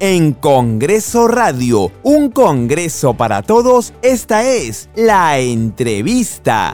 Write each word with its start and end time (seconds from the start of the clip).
en 0.00 0.32
Congreso 0.32 1.28
Radio, 1.28 1.92
un 2.02 2.30
Congreso 2.30 3.12
para 3.12 3.42
todos, 3.42 3.92
esta 4.00 4.42
es 4.42 4.88
la 4.96 5.38
entrevista. 5.38 6.72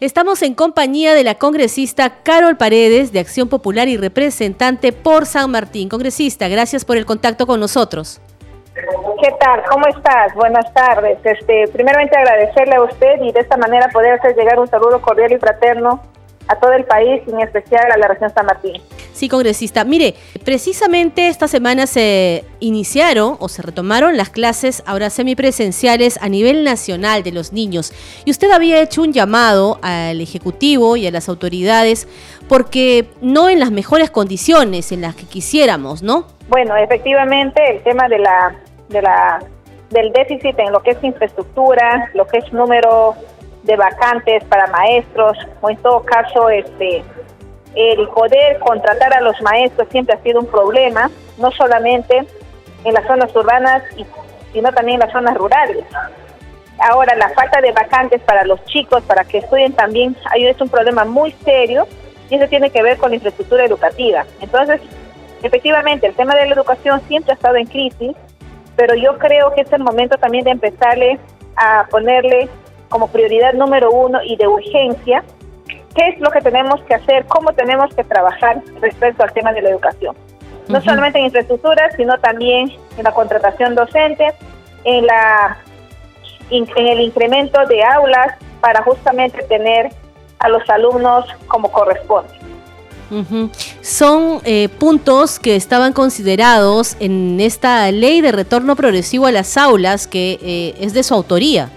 Estamos 0.00 0.42
en 0.42 0.54
compañía 0.54 1.14
de 1.14 1.22
la 1.22 1.36
congresista 1.36 2.22
Carol 2.24 2.56
Paredes 2.56 3.12
de 3.12 3.20
Acción 3.20 3.48
Popular 3.48 3.86
y 3.86 3.96
representante 3.96 4.92
por 4.92 5.26
San 5.26 5.52
Martín. 5.52 5.88
Congresista, 5.88 6.48
gracias 6.48 6.84
por 6.84 6.96
el 6.96 7.06
contacto 7.06 7.46
con 7.46 7.60
nosotros. 7.60 8.20
¿Qué 8.74 9.34
tal? 9.40 9.62
¿Cómo 9.70 9.86
estás? 9.86 10.34
Buenas 10.34 10.72
tardes. 10.72 11.18
Este, 11.24 11.68
primeramente 11.72 12.16
agradecerle 12.16 12.76
a 12.76 12.82
usted 12.82 13.22
y 13.22 13.32
de 13.32 13.40
esta 13.40 13.56
manera 13.56 13.88
poder 13.92 14.14
hacer 14.14 14.36
llegar 14.36 14.58
un 14.58 14.68
saludo 14.68 15.00
cordial 15.00 15.32
y 15.32 15.38
fraterno 15.38 16.00
a 16.48 16.56
todo 16.56 16.72
el 16.72 16.84
país, 16.84 17.22
en 17.26 17.40
especial 17.40 17.92
a 17.92 17.96
la 17.98 18.08
región 18.08 18.30
San 18.34 18.46
Martín. 18.46 18.80
Sí, 19.12 19.28
congresista. 19.28 19.84
Mire, 19.84 20.14
precisamente 20.44 21.28
esta 21.28 21.48
semana 21.48 21.86
se 21.86 22.44
iniciaron 22.60 23.36
o 23.40 23.48
se 23.48 23.62
retomaron 23.62 24.16
las 24.16 24.30
clases 24.30 24.82
ahora 24.86 25.10
semipresenciales 25.10 26.18
a 26.22 26.28
nivel 26.28 26.64
nacional 26.64 27.22
de 27.22 27.32
los 27.32 27.52
niños. 27.52 27.92
Y 28.24 28.30
usted 28.30 28.50
había 28.50 28.80
hecho 28.80 29.02
un 29.02 29.12
llamado 29.12 29.78
al 29.82 30.20
Ejecutivo 30.20 30.96
y 30.96 31.06
a 31.06 31.10
las 31.10 31.28
autoridades 31.28 32.08
porque 32.48 33.06
no 33.20 33.48
en 33.48 33.60
las 33.60 33.70
mejores 33.70 34.10
condiciones 34.10 34.92
en 34.92 35.02
las 35.02 35.14
que 35.14 35.24
quisiéramos, 35.24 36.02
¿no? 36.02 36.26
Bueno, 36.48 36.76
efectivamente 36.76 37.62
el 37.70 37.82
tema 37.82 38.08
de 38.08 38.18
la, 38.18 38.56
de 38.88 39.02
la 39.02 39.38
del 39.90 40.12
déficit 40.12 40.58
en 40.58 40.72
lo 40.72 40.82
que 40.82 40.90
es 40.90 41.02
infraestructura, 41.02 42.10
lo 42.14 42.26
que 42.26 42.38
es 42.38 42.52
número 42.52 43.14
de 43.68 43.76
vacantes 43.76 44.42
para 44.44 44.66
maestros 44.68 45.36
o 45.60 45.68
en 45.68 45.76
todo 45.76 46.02
caso 46.02 46.48
este 46.48 47.04
el 47.74 48.08
poder 48.08 48.58
contratar 48.60 49.12
a 49.12 49.20
los 49.20 49.40
maestros 49.42 49.86
siempre 49.90 50.16
ha 50.16 50.22
sido 50.22 50.40
un 50.40 50.46
problema, 50.46 51.10
no 51.36 51.52
solamente 51.52 52.26
en 52.84 52.94
las 52.94 53.06
zonas 53.06 53.34
urbanas, 53.36 53.82
sino 54.52 54.72
también 54.72 55.00
en 55.00 55.06
las 55.06 55.12
zonas 55.12 55.36
rurales. 55.36 55.84
Ahora, 56.78 57.14
la 57.14 57.28
falta 57.28 57.60
de 57.60 57.70
vacantes 57.72 58.22
para 58.22 58.44
los 58.44 58.64
chicos, 58.64 59.02
para 59.02 59.24
que 59.24 59.38
estudien 59.38 59.74
también, 59.74 60.16
es 60.34 60.60
un 60.60 60.70
problema 60.70 61.04
muy 61.04 61.30
serio 61.44 61.86
y 62.30 62.36
eso 62.36 62.48
tiene 62.48 62.70
que 62.70 62.82
ver 62.82 62.96
con 62.96 63.10
la 63.10 63.16
infraestructura 63.16 63.64
educativa. 63.64 64.24
Entonces, 64.40 64.80
efectivamente, 65.42 66.06
el 66.06 66.14
tema 66.14 66.34
de 66.34 66.46
la 66.46 66.54
educación 66.54 67.02
siempre 67.06 67.32
ha 67.32 67.34
estado 67.34 67.56
en 67.56 67.66
crisis, 67.66 68.16
pero 68.76 68.94
yo 68.94 69.18
creo 69.18 69.52
que 69.54 69.60
es 69.60 69.72
el 69.72 69.84
momento 69.84 70.16
también 70.16 70.44
de 70.44 70.52
empezarle 70.52 71.18
a 71.54 71.86
ponerle 71.90 72.48
como 72.88 73.08
prioridad 73.08 73.52
número 73.54 73.90
uno 73.90 74.20
y 74.22 74.36
de 74.36 74.46
urgencia, 74.46 75.24
qué 75.94 76.08
es 76.08 76.20
lo 76.20 76.30
que 76.30 76.40
tenemos 76.40 76.80
que 76.82 76.94
hacer, 76.94 77.26
cómo 77.26 77.52
tenemos 77.52 77.94
que 77.94 78.04
trabajar 78.04 78.62
respecto 78.80 79.22
al 79.22 79.32
tema 79.32 79.52
de 79.52 79.62
la 79.62 79.70
educación. 79.70 80.16
No 80.68 80.82
solamente 80.82 81.18
en 81.18 81.26
infraestructura, 81.26 81.90
sino 81.96 82.18
también 82.18 82.70
en 82.98 83.04
la 83.04 83.12
contratación 83.12 83.74
docente, 83.74 84.34
en, 84.84 85.06
la, 85.06 85.56
en 86.50 86.88
el 86.88 87.00
incremento 87.00 87.64
de 87.66 87.82
aulas 87.82 88.34
para 88.60 88.82
justamente 88.82 89.42
tener 89.44 89.90
a 90.38 90.48
los 90.48 90.68
alumnos 90.68 91.24
como 91.46 91.72
corresponde. 91.72 92.38
Son 93.80 94.40
eh, 94.44 94.68
puntos 94.78 95.38
que 95.38 95.56
estaban 95.56 95.94
considerados 95.94 96.96
en 97.00 97.40
esta 97.40 97.90
ley 97.90 98.20
de 98.20 98.32
retorno 98.32 98.76
progresivo 98.76 99.26
a 99.26 99.32
las 99.32 99.56
aulas 99.56 100.06
que 100.06 100.38
eh, 100.42 100.74
es 100.78 100.92
de 100.92 101.02
su 101.02 101.14
autoría. 101.14 101.70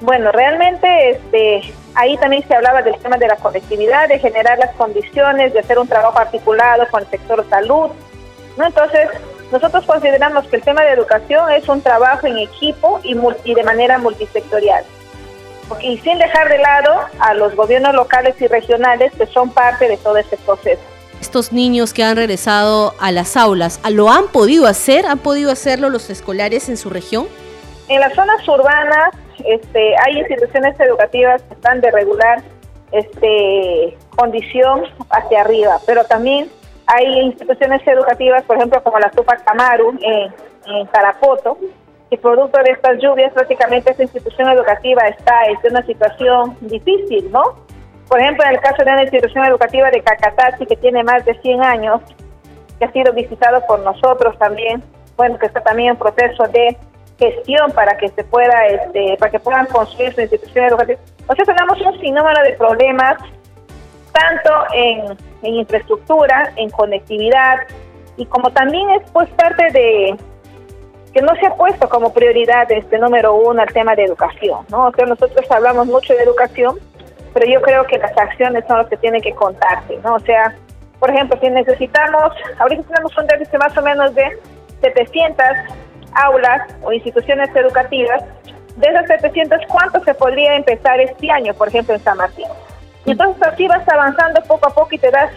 Bueno, 0.00 0.32
realmente 0.32 1.10
este, 1.10 1.74
ahí 1.94 2.16
también 2.16 2.46
se 2.48 2.54
hablaba 2.54 2.82
del 2.82 2.98
tema 2.98 3.18
de 3.18 3.28
la 3.28 3.36
conectividad, 3.36 4.08
de 4.08 4.18
generar 4.18 4.58
las 4.58 4.74
condiciones, 4.76 5.52
de 5.52 5.60
hacer 5.60 5.78
un 5.78 5.88
trabajo 5.88 6.18
articulado 6.18 6.86
con 6.90 7.02
el 7.02 7.10
sector 7.10 7.44
salud. 7.50 7.90
¿no? 8.56 8.66
Entonces, 8.66 9.08
nosotros 9.52 9.84
consideramos 9.84 10.46
que 10.46 10.56
el 10.56 10.62
tema 10.62 10.82
de 10.82 10.92
educación 10.92 11.50
es 11.52 11.68
un 11.68 11.82
trabajo 11.82 12.26
en 12.26 12.38
equipo 12.38 13.00
y, 13.02 13.14
multi, 13.14 13.52
de 13.52 13.62
manera 13.62 13.98
multisectorial. 13.98 14.84
Y 15.82 15.98
sin 15.98 16.18
dejar 16.18 16.48
de 16.48 16.58
lado 16.58 17.00
a 17.20 17.34
los 17.34 17.54
gobiernos 17.54 17.94
locales 17.94 18.40
y 18.40 18.46
regionales 18.46 19.12
que 19.16 19.26
son 19.26 19.50
parte 19.50 19.86
de 19.86 19.98
todo 19.98 20.16
este 20.16 20.36
proceso. 20.38 20.82
Estos 21.20 21.52
niños 21.52 21.92
que 21.92 22.02
han 22.02 22.16
regresado 22.16 22.94
a 22.98 23.12
las 23.12 23.36
aulas, 23.36 23.78
¿lo 23.90 24.08
han 24.10 24.28
podido 24.28 24.66
hacer? 24.66 25.06
¿Han 25.06 25.18
podido 25.18 25.52
hacerlo 25.52 25.90
los 25.90 26.08
escolares 26.08 26.68
en 26.70 26.76
su 26.76 26.88
región? 26.90 27.28
En 27.88 28.00
las 28.00 28.14
zonas 28.14 28.48
urbanas 28.48 29.10
este, 29.46 29.94
hay 30.04 30.18
instituciones 30.18 30.78
educativas 30.80 31.42
que 31.42 31.54
están 31.54 31.80
de 31.80 31.90
regular 31.90 32.42
este, 32.92 33.96
condición 34.16 34.84
hacia 35.10 35.42
arriba, 35.42 35.78
pero 35.86 36.04
también 36.04 36.50
hay 36.86 37.20
instituciones 37.20 37.86
educativas, 37.86 38.42
por 38.44 38.56
ejemplo, 38.56 38.82
como 38.82 38.98
la 38.98 39.10
Tupac 39.10 39.42
Amaru 39.46 39.96
en, 40.02 40.32
en 40.66 40.86
Carapoto, 40.86 41.56
que 42.10 42.18
producto 42.18 42.58
de 42.64 42.72
estas 42.72 42.98
lluvias 43.00 43.32
prácticamente 43.32 43.92
esa 43.92 44.02
institución 44.02 44.48
educativa 44.48 45.02
está 45.06 45.44
en 45.44 45.58
una 45.70 45.86
situación 45.86 46.56
difícil, 46.60 47.30
¿no? 47.30 47.42
Por 48.08 48.20
ejemplo, 48.20 48.44
en 48.44 48.56
el 48.56 48.60
caso 48.60 48.82
de 48.84 48.92
una 48.92 49.02
institución 49.02 49.44
educativa 49.44 49.88
de 49.90 50.02
Cacatachi 50.02 50.66
que 50.66 50.76
tiene 50.76 51.04
más 51.04 51.24
de 51.24 51.40
100 51.40 51.62
años, 51.62 52.00
que 52.80 52.84
ha 52.84 52.92
sido 52.92 53.12
visitado 53.12 53.64
por 53.68 53.78
nosotros 53.80 54.36
también, 54.38 54.82
bueno, 55.16 55.38
que 55.38 55.46
está 55.46 55.60
también 55.60 55.90
en 55.90 55.96
proceso 55.96 56.42
de 56.48 56.76
gestión 57.20 57.70
para 57.72 57.96
que 57.98 58.08
se 58.08 58.24
pueda, 58.24 58.66
este, 58.66 59.16
para 59.18 59.30
que 59.30 59.38
puedan 59.38 59.66
construir 59.66 60.14
su 60.14 60.22
institución 60.22 60.64
educativa. 60.64 60.98
O 61.28 61.34
sea, 61.34 61.44
tenemos 61.44 61.80
un 61.80 62.00
sinnúmero 62.00 62.42
de 62.42 62.54
problemas, 62.54 63.18
tanto 64.12 64.50
en, 64.74 65.16
infraestructura, 65.42 66.52
en 66.56 66.70
conectividad, 66.70 67.58
y 68.16 68.26
como 68.26 68.50
también 68.50 68.90
es 68.90 69.10
pues 69.12 69.28
parte 69.30 69.70
de 69.70 70.16
que 71.12 71.22
no 71.22 71.34
se 71.36 71.46
ha 71.46 71.54
puesto 71.54 71.88
como 71.88 72.12
prioridad 72.12 72.70
este 72.70 72.98
número 72.98 73.34
uno 73.34 73.62
al 73.62 73.72
tema 73.72 73.94
de 73.94 74.04
educación, 74.04 74.64
¿no? 74.70 74.86
O 74.86 74.92
sea, 74.92 75.06
nosotros 75.06 75.50
hablamos 75.50 75.86
mucho 75.86 76.14
de 76.14 76.22
educación, 76.22 76.78
pero 77.34 77.46
yo 77.50 77.60
creo 77.62 77.84
que 77.84 77.98
las 77.98 78.16
acciones 78.16 78.64
son 78.66 78.78
las 78.78 78.88
que 78.88 78.96
tienen 78.96 79.20
que 79.20 79.34
contarse, 79.34 79.98
¿no? 80.04 80.14
O 80.14 80.20
sea, 80.20 80.54
por 80.98 81.10
ejemplo, 81.10 81.38
si 81.40 81.50
necesitamos, 81.50 82.32
ahorita 82.58 82.82
tenemos 82.82 83.16
un 83.16 83.26
déficit 83.26 83.58
más 83.58 83.76
o 83.76 83.82
menos 83.82 84.14
de 84.14 84.38
700 84.82 85.36
aulas 86.14 86.62
o 86.82 86.92
instituciones 86.92 87.54
educativas, 87.54 88.22
de 88.76 88.88
esas 88.88 89.06
700, 89.06 89.60
¿cuánto 89.68 90.02
se 90.04 90.14
podría 90.14 90.56
empezar 90.56 91.00
este 91.00 91.30
año, 91.30 91.52
por 91.54 91.68
ejemplo, 91.68 91.94
en 91.94 92.02
San 92.02 92.16
Martín? 92.16 92.46
Entonces 93.06 93.42
así 93.42 93.66
vas 93.66 93.86
avanzando 93.88 94.40
poco 94.42 94.68
a 94.68 94.70
poco 94.70 94.88
y 94.92 94.98
te 94.98 95.10
das 95.10 95.30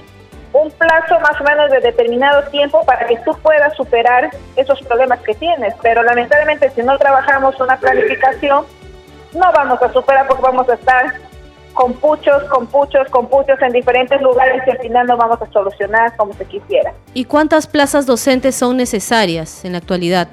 un 0.53 0.69
plazo 0.71 1.19
más 1.19 1.39
o 1.41 1.43
menos 1.43 1.71
de 1.71 1.79
determinado 1.79 2.43
tiempo 2.49 2.85
para 2.85 3.05
que 3.07 3.17
tú 3.25 3.35
puedas 3.41 3.75
superar 3.75 4.29
esos 4.55 4.79
problemas 4.83 5.19
que 5.21 5.33
tienes. 5.33 5.73
Pero 5.81 6.03
lamentablemente 6.03 6.69
si 6.71 6.83
no 6.83 6.97
trabajamos 6.97 7.59
una 7.59 7.77
planificación, 7.77 8.65
no 9.33 9.51
vamos 9.51 9.81
a 9.81 9.91
superar 9.91 10.27
porque 10.27 10.43
vamos 10.43 10.69
a 10.69 10.75
estar 10.75 11.13
con 11.73 11.93
puchos, 11.93 12.43
con 12.43 12.67
puchos, 12.67 13.07
con 13.09 13.27
puchos 13.27 13.59
en 13.61 13.71
diferentes 13.71 14.21
lugares 14.21 14.61
y 14.67 14.69
al 14.69 14.77
final 14.77 15.07
no 15.07 15.17
vamos 15.17 15.41
a 15.41 15.51
solucionar 15.51 16.15
como 16.15 16.33
se 16.33 16.45
quisiera. 16.45 16.93
¿Y 17.15 17.25
cuántas 17.25 17.65
plazas 17.65 18.05
docentes 18.05 18.55
son 18.55 18.77
necesarias 18.77 19.65
en 19.65 19.71
la 19.71 19.79
actualidad? 19.79 20.27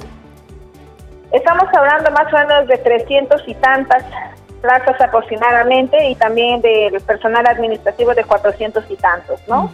Estamos 1.32 1.64
hablando 1.72 2.10
más 2.10 2.32
o 2.32 2.36
menos 2.36 2.66
de 2.66 2.78
300 2.78 3.42
y 3.46 3.54
tantas 3.54 4.04
plazas 4.60 5.00
aproximadamente 5.00 6.08
y 6.08 6.14
también 6.16 6.60
del 6.60 7.00
personal 7.00 7.46
administrativo 7.46 8.14
de 8.14 8.24
400 8.24 8.84
y 8.91 8.96
tantos, 8.96 9.40
¿no? 9.48 9.70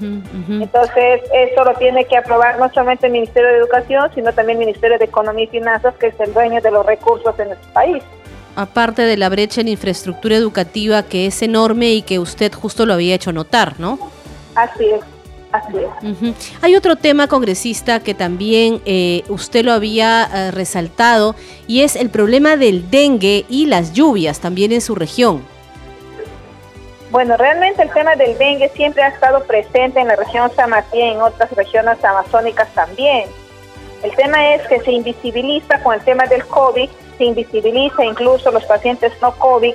Entonces, 0.48 1.22
eso 1.32 1.64
lo 1.64 1.74
tiene 1.74 2.04
que 2.04 2.16
aprobar 2.16 2.58
no 2.58 2.68
solamente 2.72 3.06
el 3.06 3.12
Ministerio 3.12 3.48
de 3.48 3.56
Educación, 3.56 4.10
sino 4.14 4.32
también 4.32 4.58
el 4.58 4.66
Ministerio 4.66 4.98
de 4.98 5.06
Economía 5.06 5.44
y 5.44 5.48
Finanzas, 5.48 5.94
que 5.96 6.08
es 6.08 6.20
el 6.20 6.32
dueño 6.32 6.60
de 6.60 6.70
los 6.70 6.86
recursos 6.86 7.36
en 7.40 7.48
nuestro 7.48 7.72
país. 7.72 8.02
Aparte 8.54 9.02
de 9.02 9.16
la 9.16 9.28
brecha 9.28 9.60
en 9.60 9.68
infraestructura 9.68 10.36
educativa 10.36 11.02
que 11.02 11.26
es 11.26 11.42
enorme 11.42 11.88
y 11.88 12.02
que 12.02 12.18
usted 12.18 12.52
justo 12.52 12.86
lo 12.86 12.94
había 12.94 13.14
hecho 13.14 13.32
notar, 13.32 13.78
¿no? 13.78 13.98
Así 14.54 14.84
es. 14.84 15.00
Hay 16.62 16.76
otro 16.76 16.96
tema, 16.96 17.28
congresista, 17.28 18.00
que 18.00 18.14
también 18.14 18.80
eh, 18.84 19.22
usted 19.28 19.64
lo 19.64 19.72
había 19.72 20.28
eh, 20.32 20.50
resaltado 20.50 21.34
y 21.66 21.82
es 21.82 21.96
el 21.96 22.10
problema 22.10 22.56
del 22.56 22.90
dengue 22.90 23.44
y 23.48 23.66
las 23.66 23.92
lluvias 23.92 24.40
también 24.40 24.72
en 24.72 24.80
su 24.80 24.94
región. 24.94 25.44
Bueno, 27.10 27.36
realmente 27.36 27.82
el 27.82 27.90
tema 27.90 28.16
del 28.16 28.36
dengue 28.36 28.68
siempre 28.70 29.02
ha 29.02 29.08
estado 29.08 29.44
presente 29.44 30.00
en 30.00 30.08
la 30.08 30.16
región 30.16 30.50
San 30.54 30.70
Martín 30.70 31.00
y 31.00 31.10
en 31.12 31.22
otras 31.22 31.50
regiones 31.52 32.04
amazónicas 32.04 32.68
también. 32.74 33.28
El 34.02 34.14
tema 34.16 34.54
es 34.54 34.66
que 34.68 34.80
se 34.80 34.92
invisibiliza 34.92 35.82
con 35.82 35.94
el 35.94 36.00
tema 36.00 36.26
del 36.26 36.44
COVID, 36.46 36.88
se 37.16 37.24
invisibiliza 37.24 38.04
incluso 38.04 38.50
los 38.50 38.64
pacientes 38.64 39.12
no 39.22 39.32
COVID, 39.38 39.74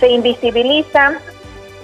se 0.00 0.08
invisibiliza 0.08 1.18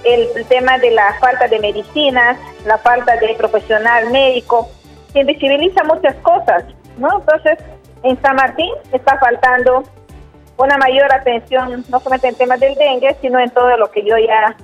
el, 0.05 0.47
tema 0.47 0.79
de 0.79 0.91
la 0.91 1.15
falta 1.21 1.49
de 1.49 1.59
medicinas, 1.59 2.39
la 2.65 2.79
falta 2.79 3.17
de 3.17 3.35
profesional 3.35 4.11
médico, 4.11 4.69
se 5.13 5.21
invisibiliza 5.21 5.85
muchas 5.85 6.15
cosas, 6.17 6.65
¿no? 6.99 7.09
Entonces, 7.19 7.59
en 8.03 8.21
San 8.23 8.37
Martín 8.37 8.71
está 8.93 9.19
faltando 9.19 9.83
una 10.57 10.77
mayor 10.79 11.13
atención, 11.13 11.85
no 11.89 12.01
solamente 12.01 12.29
en 12.29 12.35
temas 12.35 12.61
del 12.61 12.75
dengue, 12.75 13.17
sino 13.21 13.39
en 13.39 13.51
todo 13.51 13.77
lo 13.77 13.91
que 13.91 14.05
yo 14.05 14.17
ya 14.19 14.57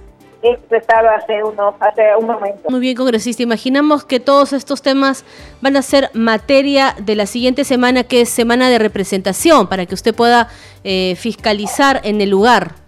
he 0.43 0.53
expresado 0.53 1.09
hace, 1.09 1.43
uno, 1.43 1.75
hace 1.81 2.03
un 2.19 2.27
momento. 2.27 2.71
Muy 2.71 2.81
bien, 2.81 2.97
congresista. 2.97 3.43
Imaginamos 3.43 4.05
que 4.05 4.21
todos 4.21 4.53
estos 4.53 4.83
temas 4.83 5.25
van 5.61 5.77
a 5.77 5.83
ser 5.83 6.11
materia 6.13 6.95
de 6.99 7.17
la 7.17 7.27
siguiente 7.27 7.65
semana, 7.65 8.05
que 8.05 8.21
es 8.21 8.29
semana 8.29 8.69
de 8.69 8.79
representación, 8.79 9.69
para 9.69 9.87
que 9.87 9.95
usted 9.95 10.15
pueda 10.15 10.49
eh, 10.85 11.15
fiscalizar 11.17 12.01
en 12.05 12.21
el 12.21 12.31
lugar. 12.31 12.86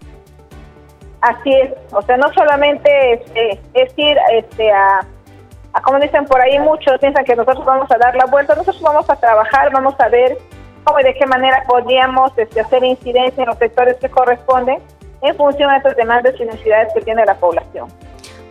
Así 1.21 1.51
es, 1.53 1.71
o 1.91 2.01
sea, 2.01 2.17
no 2.17 2.31
solamente 2.33 3.13
este, 3.13 3.59
es 3.73 3.93
ir 3.97 4.17
este, 4.31 4.71
a, 4.71 4.99
a, 5.73 5.81
como 5.81 5.99
dicen 5.99 6.25
por 6.25 6.39
ahí 6.39 6.57
muchos, 6.59 6.97
piensan 6.99 7.25
que 7.25 7.35
nosotros 7.35 7.65
vamos 7.65 7.91
a 7.91 7.97
dar 7.97 8.15
la 8.15 8.25
vuelta, 8.25 8.55
nosotros 8.55 8.81
vamos 8.81 9.09
a 9.09 9.15
trabajar, 9.17 9.71
vamos 9.71 9.95
a 9.99 10.07
ver 10.07 10.37
cómo 10.85 10.99
y 10.99 11.03
de 11.03 11.13
qué 11.15 11.25
manera 11.25 11.63
podríamos 11.67 12.31
este, 12.37 12.61
hacer 12.61 12.83
incidencia 12.85 13.43
en 13.43 13.47
los 13.47 13.57
sectores 13.57 13.97
que 13.97 14.09
corresponden 14.09 14.79
en 15.21 15.35
función 15.35 15.69
a 15.69 15.77
estas 15.77 15.97
demandas 15.97 16.33
y 16.39 16.45
necesidades 16.45 16.93
que 16.93 17.01
tiene 17.01 17.25
la 17.25 17.35
población. 17.35 17.89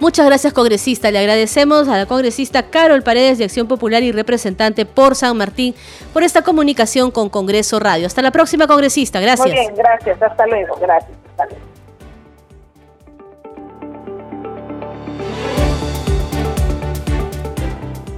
Muchas 0.00 0.26
gracias, 0.26 0.52
congresista. 0.52 1.10
Le 1.10 1.18
agradecemos 1.18 1.88
a 1.88 1.96
la 1.96 2.06
congresista 2.06 2.70
Carol 2.70 3.02
Paredes 3.02 3.38
de 3.38 3.44
Acción 3.44 3.66
Popular 3.66 4.02
y 4.04 4.12
representante 4.12 4.86
por 4.86 5.16
San 5.16 5.36
Martín 5.36 5.74
por 6.12 6.22
esta 6.22 6.42
comunicación 6.42 7.10
con 7.10 7.28
Congreso 7.28 7.80
Radio. 7.80 8.06
Hasta 8.06 8.22
la 8.22 8.30
próxima, 8.30 8.68
congresista. 8.68 9.20
Gracias. 9.20 9.48
Muy 9.48 9.58
bien, 9.58 9.74
gracias. 9.74 10.22
Hasta 10.22 10.46
luego. 10.46 10.76
Gracias. 10.80 11.17